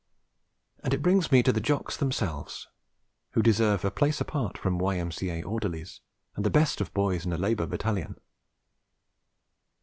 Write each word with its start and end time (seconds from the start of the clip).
And 0.83 0.95
it 0.95 1.03
brings 1.03 1.31
me 1.31 1.43
to 1.43 1.53
the 1.53 1.61
Jocks 1.61 1.95
themselves, 1.95 2.67
who 3.33 3.43
deserve 3.43 3.85
a 3.85 3.91
place 3.91 4.19
apart 4.19 4.57
from 4.57 4.79
Y.M.C.A. 4.79 5.43
orderlies 5.43 6.01
and 6.35 6.43
the 6.43 6.49
best 6.49 6.81
of 6.81 6.91
boys 6.95 7.23
in 7.23 7.31
a 7.31 7.37
Labour 7.37 7.67
Battalion. 7.67 8.19